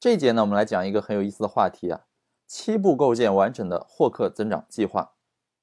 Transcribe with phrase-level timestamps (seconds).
[0.00, 2.02] 这一节呢，我们来讲一个很有意思的话题啊，
[2.46, 5.14] 七步构建完整的获客增长计划。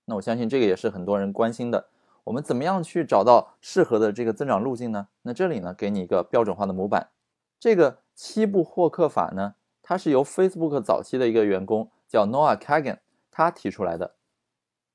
[0.04, 1.88] 那我相信这个也是很多人关心的。
[2.26, 5.08] 我们怎么样去找到适合的这个增长路径呢？
[5.22, 7.12] 那这里呢，给你一个标准化的模板。
[7.58, 12.98] 这个七步获客法呢，它是由 Facebook 早期的一个员工叫 Noah Kagan
[13.32, 14.16] 他提出来的。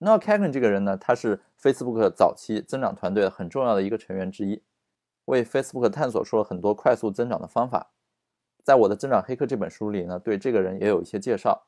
[0.00, 4.62] Noah Kagan 这个人呢，他是 Facebook 早期增长团队很重要的一个成员之一，
[5.24, 7.92] 为 Facebook 探索出了很多快速增长的方法。
[8.62, 11.66] 在我的《增长黑客》这本书里呢，对这个人也有一些介绍。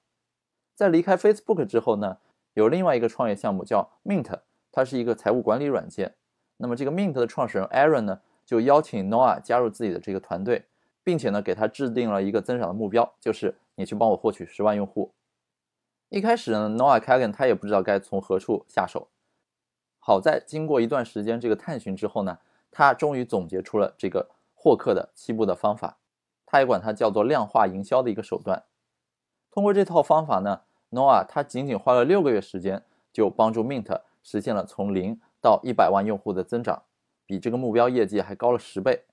[0.74, 2.18] 在离开 Facebook 之后呢，
[2.54, 6.14] 有另外一个创业项目叫 Mint，它是一个财务管理软件。
[6.56, 10.66] 那么这个 Mint 的创始人 Aaron 呢，就邀请 Noah 加入自己的这个团队，
[11.02, 15.12] 并且呢，给他制定了一个增长的目标，就是你去帮我获取十万用户。
[16.08, 19.08] 一开始呢，Noah Kagan 他也不知道该从何处下手。
[19.98, 22.38] 好在经过一段时间这个探寻之后呢，
[22.70, 25.98] 他终于总结出了这个获客的七步的方法。
[26.52, 28.62] 他也管它叫做量化营销的一个手段。
[29.50, 36.82] 通过这套方法呢，Noah 他仅仅花了六个月时间，就帮助 Mint 实现了从零到一百万用户的增长，
[37.24, 39.06] 比这个目标业绩还高了十倍。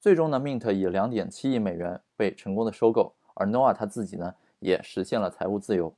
[0.00, 5.94] 最终呢，Mint 以两点七亿美元被成功的收购，而 Noah 他自己呢也实现了财务自由。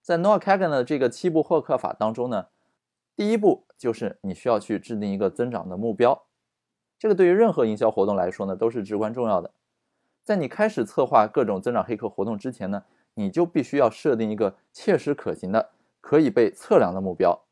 [0.00, 2.46] 在 Noah Kagan 的这个七步获客法当中呢，
[3.16, 6.27] 第一步就是你需要去制定一个增长的目标。
[6.98, 9.52] 这个对于任何营销活动来说呢，都是至关重要的。
[10.24, 17.44] 在你开始策划各种增长黑客活动之前呢，你就必须要设定一个切实可行的、可以被测量的目标。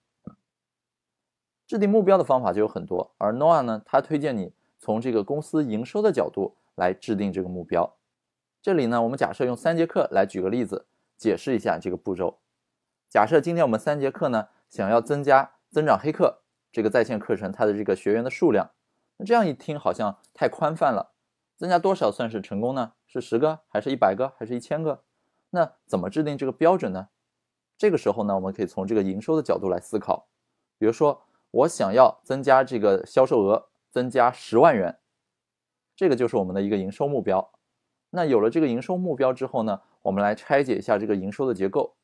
[1.66, 7.96] 制定目标的方法就有很多，而 Noah 呢，他推荐你从这个公司营收的角度来制定这个目标。
[8.60, 10.86] 这里呢，我们假设用三节课来举个例子，
[11.16, 12.38] 解释一下这个步骤。
[13.08, 18.70] 假设今天我们三节课呢，想要增加增长黑客这个在线课程它的这个学员的数量。
[19.16, 21.12] 那这样一听好像太宽泛了，
[21.56, 22.92] 增加多少算是成功呢？
[23.06, 25.02] 是十个，还是一百个，还是一千个？
[25.50, 27.08] 那怎么制定这个标准呢？
[27.78, 30.26] 这个时候呢，我们可以从这个营收的角度来思考。
[30.78, 34.98] 比如说，我想要增加这个销售额，增加十万元，
[35.94, 37.52] 这个就是我们的一个营收目标。
[38.10, 41.96] 那有了这个营收目标之后呢，我们来拆解一下这个营收的结构。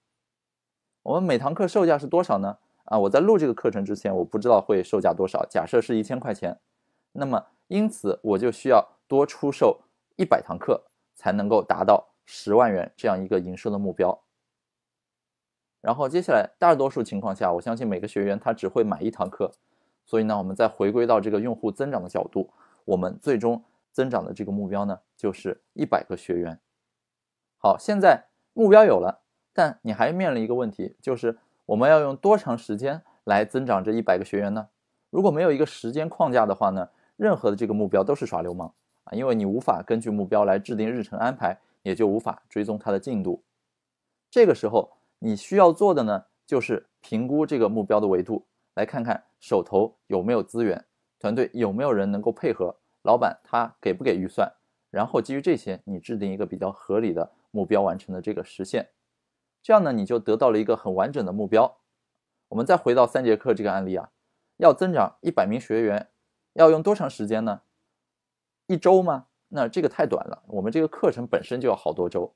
[1.03, 2.56] 我们每堂课售价是多少呢？
[2.84, 6.58] 啊，我在录这个课程之前，我不知道会售价多少，假设是一千块钱。
[7.12, 9.83] 那么，因此我就需要多出售
[10.17, 10.83] 一百堂课，
[11.15, 14.19] 才能够达到十万元这样一个营收的目标。
[15.83, 19.50] 然后接下来，大多数情况下，我相信每个学员他只会买一堂课，
[20.06, 22.50] 所以呢，我们再回归到这个用户增长的角度，
[22.84, 26.59] 我们最终增长的这个目标呢，就是一百个学员。
[27.59, 34.69] 好，现在目标有了，但你还面临一个问题，就是我们要用多长时间来增长这一百个学员呢？
[35.11, 36.89] 如果没有一个时间框架的话呢？
[37.17, 38.75] 任何的这个目标都是耍流氓
[39.05, 43.43] 啊，因为你无法根据目标来制定日程安排，也就无法追踪它的进度。
[44.31, 50.84] 这个时候你需要做的呢，就是评估这个目标的维度，来看看手头有没有资源，
[51.19, 54.50] 团队有没有人能够配合，老板他给不给预算，
[54.91, 58.89] 然后基于这些，你制定一个比较合理的目标完成的这个实现。
[59.62, 61.79] 这样呢，你就得到了一个很完整的目标。
[62.49, 64.11] 我们再回到三节课这个案例啊，
[64.56, 66.09] 要增长一百名学员。
[66.54, 67.62] 要用多长时间呢？
[68.66, 69.26] 一周吗？
[69.48, 70.42] 那这个太短了。
[70.46, 72.34] 我们这个课程本身就要好多周。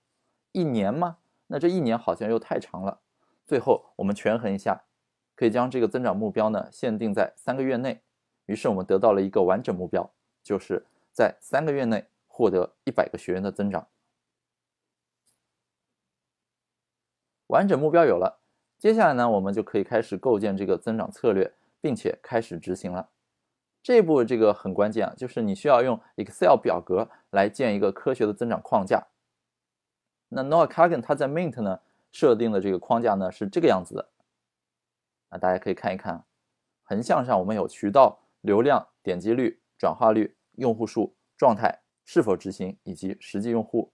[0.53, 1.19] 一年吗？
[1.49, 3.01] 那这一年好像又太长了。
[3.47, 4.85] 最后我们权衡一下，
[5.35, 8.03] 可以将这个增长目标呢限定在三个月内。
[8.47, 10.13] 于是我们得到了一个完整目标，
[10.43, 13.89] 就是在三个月内获得一百个学员的增长。
[17.49, 18.41] 完整目标有了，
[18.79, 23.11] 接下来呢，我们就可以开始构建这个增长策略，并且开始执行了。
[23.87, 29.07] 这一步这个很关键啊，就是你需要用 Excel 表格来建一个科学的增长框架。
[30.29, 31.79] 那 Noah Kagan 他在 Mint 呢
[32.11, 34.09] 设定的这个框架呢是这个样子的。
[35.29, 36.25] 啊，大家可以看一看，
[36.83, 43.93] 横向上我们有渠道、流量、点击率、转化率、用户数、状态、是否执行以及实际用户。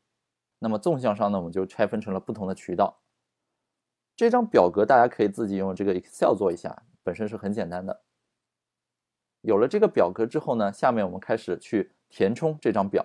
[0.59, 3.03] 那么纵向上呢，我们就拆分成了不同的渠道。
[4.17, 8.01] 这张表格大家可以自己用这个 Excel 做一下，本身是很简单的。
[9.43, 13.05] 有了这个表格之后呢，下面我们开始去填充这张表。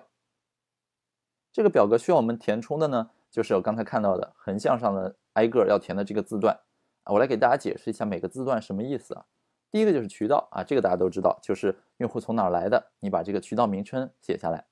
[1.52, 6.58] 这个表格需要我们填充的呢，就是我刚才看到的横向上的挨个要填的这个字段。
[7.06, 9.24] 我来给大家解释一下每个字段什么意思啊。
[9.70, 14.66] 第一个就是渠道啊，这个大家都知道，就是用户从哪儿来的，你把这个渠道名称写下来。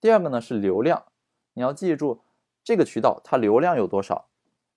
[0.00, 1.04] 第二个呢是流量，
[1.52, 2.22] 你要记住
[2.64, 4.28] 这个渠道它流量有多少。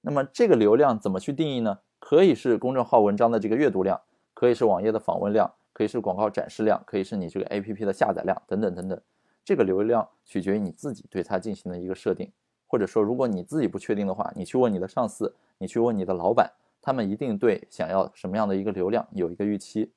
[0.01, 1.79] 那么这个流量怎么去定义呢？
[1.99, 4.01] 可以是公众号文章的这个阅读量，
[4.33, 5.55] 可以是网页的访问量。
[5.75, 9.01] 可以是广告展示量，可以是你这个 A P P 的下载量等等等等。
[9.43, 12.31] 这个流量取决于你自己对它进行的一个设定，
[12.65, 16.49] 或者说如果你自己不确定的话，你去问你的上司，你去问你的老板，
[16.81, 19.91] 他们一定对想要什么样的一个流量有一个预期。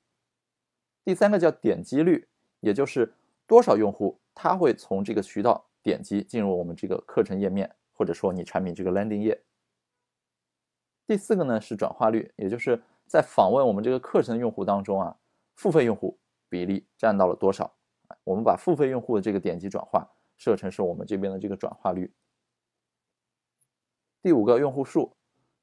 [1.04, 2.26] 第三个叫点击率，
[2.58, 3.14] 也就是
[3.46, 9.40] 多少用户他会从这个渠道点击进入我们这个课程页面，或者说你产品这个 landing 页。
[11.06, 15.16] 第四个呢是转化率，也就是在访问我们这个课程的用户当中啊，
[15.58, 16.16] 付费用户
[16.48, 17.74] 比例占到了多少？
[18.22, 22.14] 我们把付费用户的这个点击转化设成是我们这边的这个转化率。
[24.22, 25.16] 第五个用户数，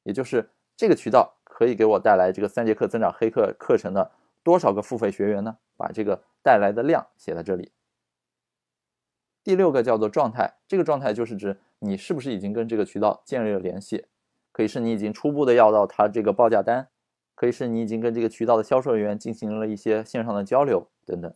[0.04, 4.12] 也就是这个渠道可以给我带来这个三节课增长黑客课程的
[4.44, 5.58] 多少个付费学员呢？
[5.78, 7.72] 把这个带来的量写在这里。
[9.46, 14.08] 第六个叫做状态，这个状态就是指你是不是已经跟这个渠道建立了联系。
[14.52, 16.90] 可以是你已经初步的要到他这个报价单，
[17.36, 21.32] 可以是你已经跟这个渠道的销售人员进行了一些线上的交流等等。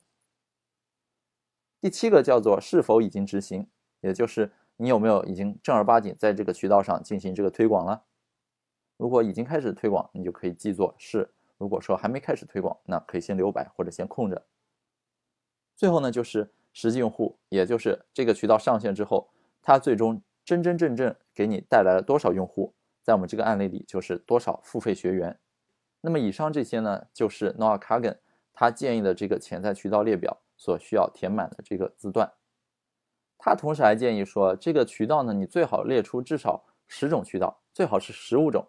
[1.81, 3.67] 第七个叫做是否已经执行，
[4.01, 8.05] 也就是你有没有已经正儿八经在这个渠道上进行这个推广了。
[8.97, 14.45] 如果已经开始推广，你就可以记作是；如果说还没开始推广，那可以先留白或者先空着。
[15.75, 19.29] 最后呢，就是实际用户，也就是这个渠道上线之后，
[19.61, 22.73] 它最终真真正正给你带来了多少用户。
[23.01, 25.39] 在我们这个案例里，就是多少付费学员。
[26.01, 28.17] 那么以上这些呢，就是 Noah Kagan
[28.53, 32.31] 他建议的这个潜在渠道列表所需要填满的这个字段。
[33.37, 38.67] 他同时还建议说，这个渠道呢，你最好列出至少十种渠道，最好是十五种。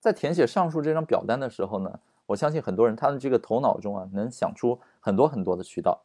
[0.00, 6.04] 在填写上述这张表单的时候呢，我相信很多人他的这个头脑中啊，能想出很多很多的渠道。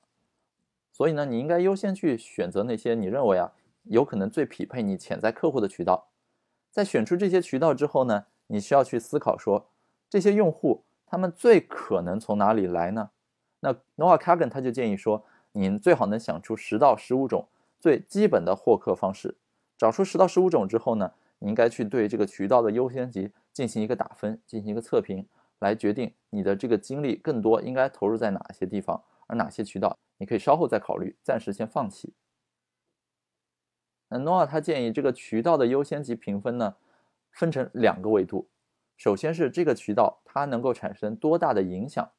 [0.91, 3.51] 所以呢，你应该优先去选择那些你认为啊。
[3.83, 6.09] 有可能最匹配你潜在客户的渠道，
[6.71, 9.67] 在选出这些渠道之后呢，你需要去思考说，
[10.09, 13.09] 这些用户他们最可能从哪里来呢？
[13.61, 17.47] 那 Noah Kagan 他就建议说，你最好能想出十到十五种
[17.79, 19.35] 最基本的获客方式，
[19.77, 25.25] 找出十到十五种之后呢，你应该去对这个渠道的优先级进行一个打分，进行一个测评，
[25.59, 32.13] 来决定你的这个精力更多应该投入在哪些地方，而哪些渠道你可以稍后再考虑，暂时先放弃。
[34.09, 36.75] 那 noa 他建议这个渠道的优先级评分呢，
[37.31, 38.49] 分成两个维度。
[38.97, 42.11] 首先是这个渠道它能够产生多大的影响，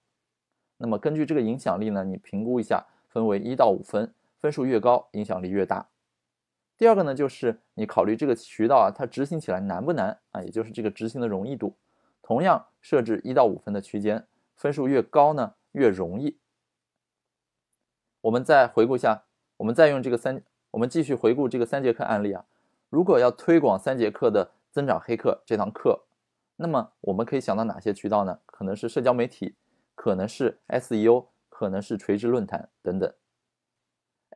[0.78, 5.90] 那么根据这个影响力呢，你评估一下，分为一到五分，分数越高，影响力越大。
[6.78, 11.76] 第二个呢，就是你考虑这个渠道啊，它执行起来难不难啊，也就是这个执行的容易度，
[12.22, 16.38] 同样设置一到五分的区间，分数越高呢，越容易。
[18.22, 19.24] 我们再回顾一下，
[19.58, 20.42] 我们再用这个三。
[20.72, 22.44] 我们继续回顾这个三节课案例啊，
[22.90, 26.04] 如果要推广三节课的增长黑客这堂课，
[26.54, 28.38] 那么我们可以想到哪些渠道呢？
[28.46, 29.56] 可能是社交媒体，
[29.96, 33.12] 可能是 SEO，可能是垂直论坛等等。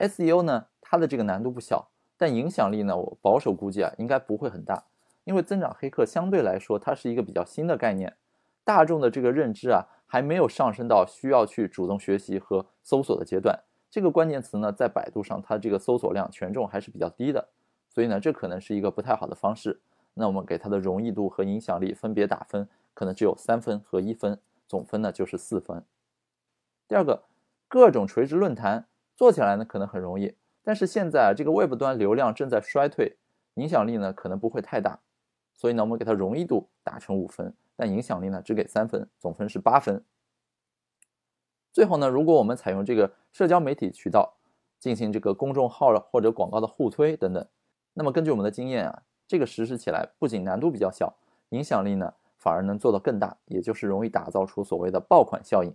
[0.01, 4.87] SEO 呢，它的这个难度不小，但影响力呢，我保守估计啊，应该不会很大，
[5.23, 8.17] 因为增长黑客相对来说它是一个比较新的概念，
[8.65, 13.61] 大众的这个认知啊，还没有上升到需要去主动学习和搜索的阶段。
[13.94, 17.46] 这个关键词呢，在百度上，它这个搜索量权重还是比较低的，
[17.88, 19.81] 所以呢，这可能是一个不太好的方式。
[20.14, 24.37] 那我们给它的容易度和影响力分别打分，可能只有三分和一分，
[24.67, 25.81] 总分呢就是四分。
[26.88, 27.23] 第二个，
[27.69, 30.34] 各种垂直论坛做起来呢可能很容易，
[30.65, 33.17] 但是现在，这个 Web 端流量正在衰退，
[33.55, 34.98] 影响力呢可能不会太大，
[35.53, 40.03] 所以呢，我们给它容易度打成五分，但影响力呢只给三分，总分是八分。
[41.75, 44.37] 最后呢，如果我们采用这个社交媒体渠道
[44.79, 47.45] 进行这个公众号或者广告的互推等等，
[47.95, 51.13] 那么根据我们的经验啊，这个实施起来不仅难度比较小，
[51.49, 55.75] 影响力呢反而能做到更大，也就是容易打造出所谓的爆款效应。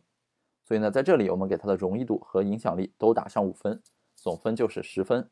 [0.63, 3.81] 所以呢，在这里我们给它的容易度和影响力都打上五分，
[4.15, 5.29] 总分就是十分。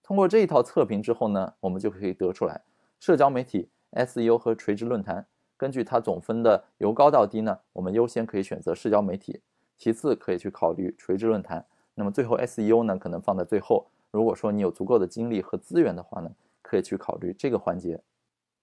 [0.00, 2.62] 通过这一套测评之后呢，我们就可以得出来，
[3.00, 9.42] 社交媒体、SEO 和垂直论坛，根据它总分的由高到低呢，我们优先可以选择社交媒体。
[9.76, 11.64] 其次可以去考虑垂直论坛，
[11.94, 13.86] 那么最后 SEO 呢可能放在最后。
[14.10, 16.30] 如果说你有足够的精力和资源的话呢，
[16.62, 18.00] 可以去考虑这个环节。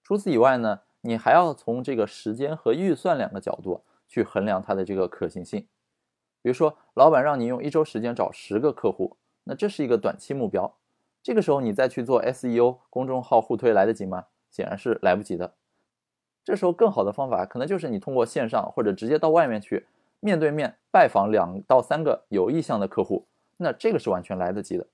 [0.02, 5.66] 除此以外呢，你还要从这个时间和预算两个角度去衡量它的这个可行性。
[6.40, 10.74] 比如说，老板让你用一周时间找十个客户，那这是一个短期目标。
[11.22, 14.24] 这个时候你再去做 SEO 公众号互推来得及吗？
[14.50, 15.54] 显然是来不及的。
[16.42, 19.86] 这时候更好的方法可能就是你通过线上或者直接到外面去。
[20.24, 23.26] 面对面拜访两到三个有意向的客户，
[23.56, 24.86] 那这个是完全来得及的。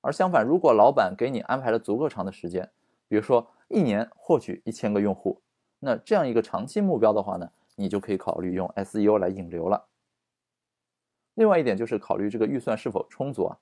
[0.00, 2.70] 而相反，如果老板给你安排了足够长的时间，
[3.08, 5.42] 比如说一年获取一千个用户，
[5.80, 9.88] 那这样一个长期目标的话呢，你就可以考虑用 SEO 来引流了。
[11.34, 13.58] 另外一点就是考虑这个预算是否充足啊。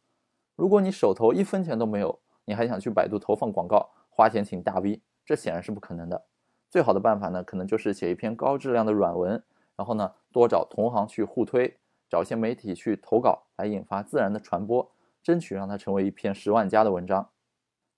[0.55, 6.27] 如果你手头一分钱都没有，你还想去百度投放广告，花钱请大 V，这显然是不可能的。
[6.71, 9.43] 最好的办法呢，可能就是写一篇高质量的软文，
[9.77, 11.79] 然后呢，多找同行去互推，
[12.09, 14.91] 找一些媒体去投稿，来引发自然的传播，
[15.23, 17.31] 争取让它成为一篇十万加的文章。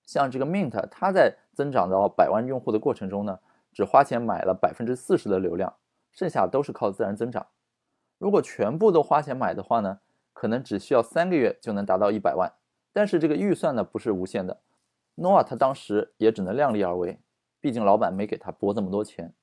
[0.05, 3.39] 像这个 Mint，它在增长到百万用户的过程中呢，
[3.71, 5.75] 只花钱买了百分之四十的流量，
[6.11, 7.47] 剩下都是靠自然增长。
[8.17, 9.99] 如果全部都花钱买的话呢，
[10.33, 12.51] 可能只需要三个月就能达到一百万。
[12.91, 14.59] 但是这个预算呢，不是无限的。
[15.15, 17.19] noa 他当时也只能量力而为。
[17.61, 19.33] 毕竟老板没给他拨这么多钱。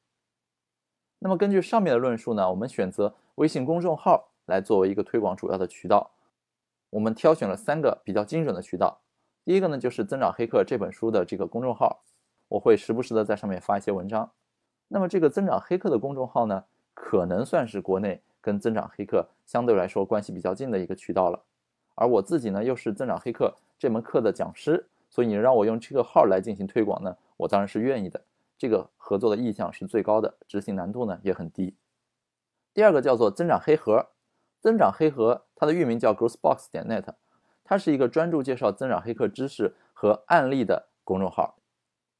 [1.18, 6.10] 那么根据上面的论述呢，我们选择微信公众号来作为一个推广主要的渠道。
[6.90, 9.00] 我们挑选了三个比较精准的渠道。
[9.44, 12.02] 第一个呢，就是《增长黑客》这本书的这个公众号，
[12.48, 14.30] 我会时不时的在上面发一些文章。
[14.88, 21.42] 那么这个《增长黑客》的公众号呢，可能算是国内跟《增长黑客》相对来说关系比较近的一个渠道了。
[21.94, 27.16] 而我自己呢，又是《增长黑客》这门课的讲师，所以你让我用这个号来进行推广呢？
[27.36, 28.20] 我当然是愿意的，
[28.58, 31.76] 这个合作的意向是最高的，执行难度呢也很低。
[32.72, 34.08] 第二个叫做增长黑盒，
[34.60, 37.14] 增长黑盒它的域名叫 growthbox 点 net，
[37.64, 41.58] 它是一个专注介绍增长黑客知识和案例的公众号。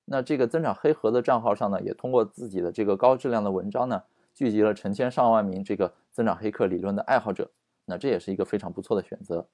[0.07, 7.51] 那这个增长黑盒的账号上呢，也通过自己的这个高质量的文章呢，聚集了成千上万名这个增长黑客理论的爱好者。
[7.87, 9.49] 那这也是一个非常不错的选择。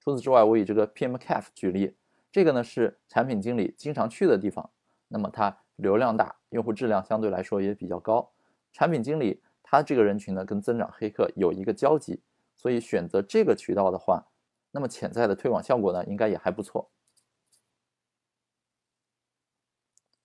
[0.00, 1.96] 除此之外，我以这个 PM Caf 举例，
[2.30, 4.70] 这个呢是产品经理经常去的地方。
[5.08, 8.30] 那么它流量大，用户质量相对来说也比较高。
[8.72, 12.20] 产品经理他这个人群呢，跟增长黑客有一个交集，
[12.54, 14.24] 所以选择这个渠道的话，
[14.70, 16.90] 那么潜在的推广效果呢，应该也还不错。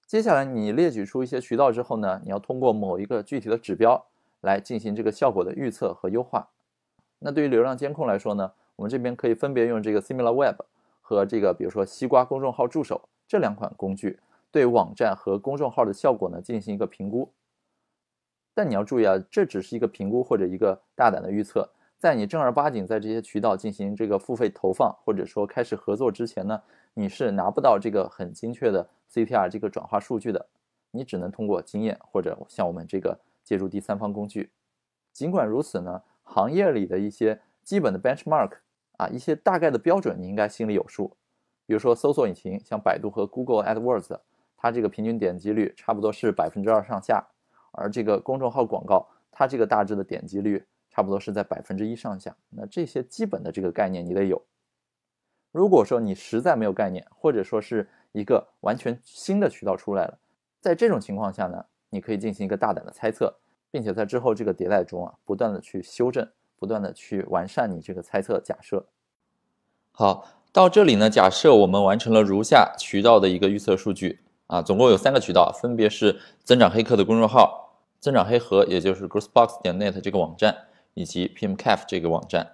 [0.05, 4.07] 接下来你列举出一些渠道之后呢，你要通过某一个具体的指标
[4.41, 6.49] 来进行这个效果的预测和优化。
[7.19, 10.55] 那对于流量监控来说呢，我们这边可以分别用这个 SimilarWeb
[11.01, 14.19] 和这个比如说西瓜公众号助手这两款工具。
[14.51, 17.31] 对网站和公众号的效果呢进行一个评估，
[18.53, 26.61] 但你要注意啊，这只是一个评估或者一个大胆的预测，在你正儿八经在这些渠道进行这个付费投放或者说开始合作之前呢，
[26.93, 30.47] 你是拿不到这个很精确的 CTR 这个转化数据的，
[30.91, 34.51] 你只能通过经验或者像我们这个借助第三方工具。
[35.13, 38.53] 尽管如此呢，行业里的一些基本的 benchmark
[38.97, 41.15] 啊，一些大概的标准你应该心里有数，
[41.65, 44.19] 比如说搜索引擎，像百度和 Google AdWords。
[44.61, 47.25] 它这个平均点击率差不多是百分之二上下，
[47.71, 52.35] 而这个公众号广告，它这个大致的点击率差不多是在百分之一上下。
[52.49, 54.43] 那这些基本的这个概念你得有。
[55.53, 60.19] 如果说你实在没有概念，或者说是一个完全新的渠道出来了，
[60.59, 63.33] 在这种情况下呢，你可以进行一个大胆的猜测，
[63.71, 68.85] 并且在之后这个迭代中啊，不断的去修正，不断的去完善你这个猜测假设。
[69.93, 74.19] 好，到这里呢，假设我们完成了如下渠道的一个预测数据。
[74.49, 80.65] 啊，总共有三个渠道，分别是增长黑客的公众号、增长黑盒，也就是 growthbox 点 net 这个网站，
[80.95, 82.53] 以及 pmcaf 这个网站。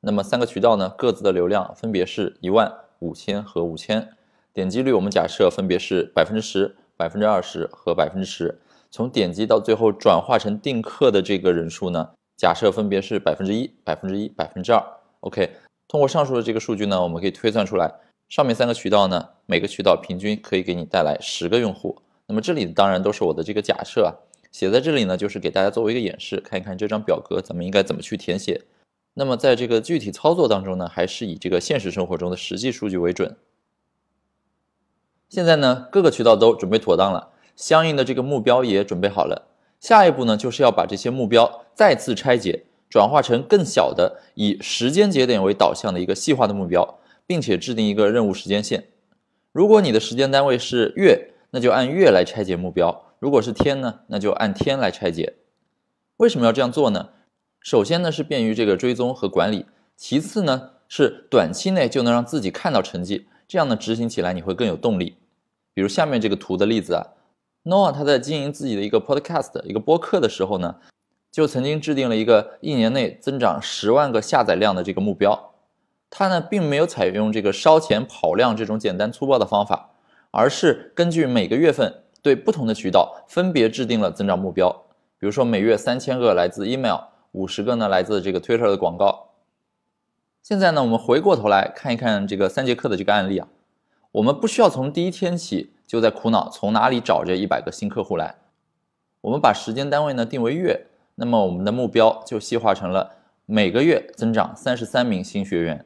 [0.00, 4.16] 那么三个渠道呢，各自的流量分别是一万、五千和五千，
[4.54, 8.58] 点击率我们假设分别是百分之十、百分之二十和百分之十。
[8.90, 14.82] 从点击到最后转化成定客的这个人数呢，假设分别是百分之一、百分之一、百分之二。
[15.20, 15.50] OK，
[15.86, 17.92] 通过上述的这个数据呢，我们可以推算出来。
[18.34, 22.02] 上面三个渠道呢，每个渠道平均可以给你带来十个用户。
[22.26, 24.10] 那么这里当然都是我的这个假设啊，
[24.50, 28.62] 写在这里呢，就是给大家作为一个演示，看一看这张表格咱们应该怎么去填写。
[29.12, 33.36] 那么在这个具体操作当中呢，还是以这个现实生活中的实际数据为准。
[35.28, 39.46] 现在呢，各个渠道都准备妥当了，相应的这个目标也准备好了。
[39.78, 46.98] 下一步呢，就是要把这些目标再次拆解，转化成更小的以时间节点为导向的一个细化的目标。
[47.26, 48.88] 并且制定一个任务时间线。
[49.52, 55.34] 如果你的时间单位是月，那就按月来拆解目标；如果是天呢，那就按天来拆解。
[56.16, 57.10] 为什么要这样做呢？
[57.60, 59.64] 首先呢是便于这个追踪和管理，
[59.96, 65.16] 其次呢是短期内就能让自己看到成绩，这样呢执行起来你会更有动力。
[65.72, 67.02] 比如下面这个图的例子啊
[67.64, 70.76] ，Noah 他在经营自己的一个 Podcast 一个播客的时候呢，
[71.30, 75.53] 就曾经制定了一个一年内增长十万个下载量的这个目标。
[76.16, 79.90] 它呢，并没有采用这个烧钱跑量这种简单粗暴的方法，
[80.30, 84.70] 而是根据每个月份对不同的渠道分别制定了增长目标。
[85.18, 87.00] 比如说，每月三千个来自 email，
[87.32, 89.30] 五十个呢来自这个 Twitter 的广告。
[90.40, 93.48] 现在呢，我们回过头来看一看这个三节课的这个案例啊，
[94.12, 98.36] 我们不需要从第一天起就在苦恼从哪里找这一百个新客户来，
[99.22, 103.16] 我们把时间单位呢定为月，那么我们的目标就细化成了
[103.46, 105.84] 每个月增长三十三名新学员。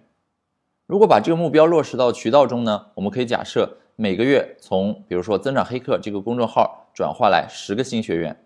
[0.88, 8.42] 如果把这个目标落实到渠道中呢，我们可以假设每个月从比如说增长黑客这个公众号转化来十个新学员。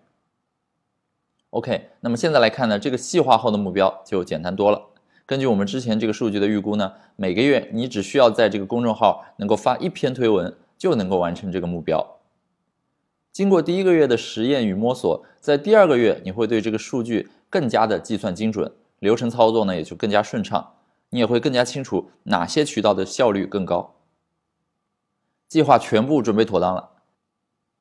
[1.51, 4.89] OK，那么现在来看呢，这个细化后的目标就简单多了。
[5.25, 12.05] 根据我们之前这个数据的预估呢，每个月你只需要在这个公众号能够发一篇推文，就能够完成这个目标。
[13.31, 18.69] 经过第一个月的实验与摸索，在第二个月你会对这个数据更加的计算精准，
[18.99, 20.73] 流程操作呢也就更加顺畅。
[21.13, 23.95] 你也会更加清楚哪些渠道的效率更高。
[25.47, 26.89] 计划全部准备妥当了，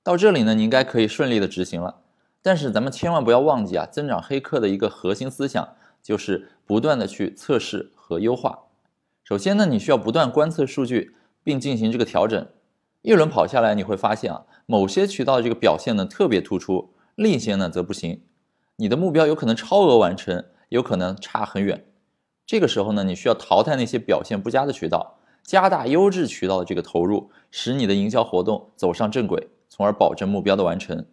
[0.03, 2.03] 到这里呢，你应该可以顺利的执行了。
[2.43, 5.67] 但是咱们千万不要忘记啊，增长黑客的一个核心思想
[6.03, 8.65] 就是不断的去测试和优化。
[9.25, 12.47] 首先呢，你需要不断观测数据，并进行这个调整。
[13.01, 18.23] 一轮跑下来，你会发现啊，某些渠道的这个表现呢特别突出，另一些呢则不行。
[18.77, 21.87] 你的目标有可能超额完成，有可能差很远。
[22.53, 31.07] 这个时候呢，你需要淘汰那些表现不佳的渠道，加大优质渠道的这个投入，使你的营销活动走上正轨，从而保证目标的完成。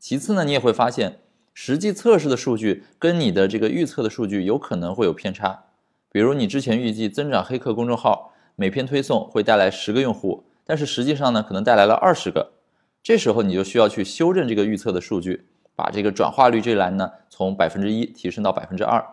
[0.00, 1.20] 其次呢，你也会发现，
[1.54, 5.66] 实际测试的数据跟你的这个预测的数据有可能会有偏差。
[6.10, 12.54] 比如你之前预计增长黑客公众号每篇推送会带来十个用户，但是实际上呢，可能带来了二十个。
[13.00, 15.46] 这时候你就需要去修正这个预测的数据，
[15.76, 19.06] 把这个转化率这栏呢，从百分之一提升到百分之二。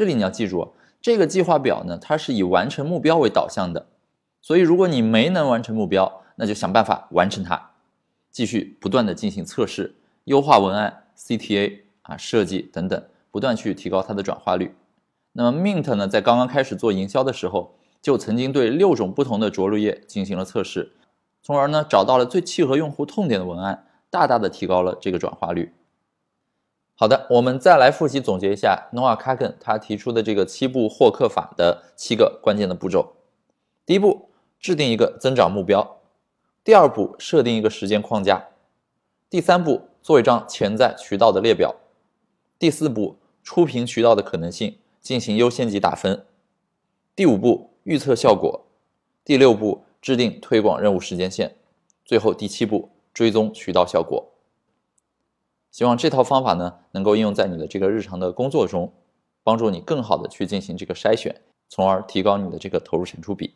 [0.00, 3.86] 这里你要记住，这个计划表呢，它是以完成目标为导向的，
[4.40, 7.72] 所以如果你没能完成目标，那就想办法完成它，
[8.30, 14.74] 继续不断的进行测试、优化文案、CTA 啊设计等等，不断去提高它的转化率。
[15.32, 20.92] 那么 Mint 呢，在刚刚开始做营销的时候，就曾经对六种不同的着陆页进行了测试，
[21.42, 25.74] 从而呢找到了最契合用户痛点的文案，大大的提高了这个转化率。
[27.00, 33.14] 好的，我们再来复习总结一下 Noah Kagan 他提出的这个七步获客法的七个关键的步骤。
[33.86, 34.28] 第一步，
[34.58, 35.80] 制定一个增长目标；
[36.62, 38.36] 第二步，设定一个时间框架；
[39.30, 41.74] 第三步，做一张潜在渠道的列表；
[42.58, 46.14] 第四步，出屏渠道的可能性，进行优先级打分；
[47.16, 48.66] 第五步，预测效果；
[49.24, 51.48] 第六步，制定推广任务时间线；
[52.04, 54.29] 最后第七步，追踪渠道效果。
[55.70, 58.92] 希望这套方法呢，能够应用在你的这个日常的工作中，
[59.44, 63.54] 帮助你更好的去进行这个筛选，从而提高你的这个投入产出比。